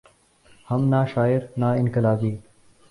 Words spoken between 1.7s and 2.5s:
انقلابی۔